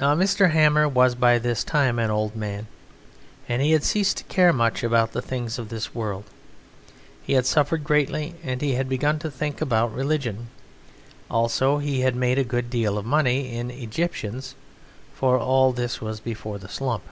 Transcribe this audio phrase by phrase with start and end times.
[0.00, 0.52] Now Mr.
[0.52, 2.66] Hammer was by this time an old man,
[3.46, 6.24] and he had ceased to care much for the things of this world.
[7.22, 10.48] He had suffered greatly, and he had begun to think about religion;
[11.30, 14.54] also he had made a good deal of money in Egyptians
[15.12, 17.02] (for all this was before the slump).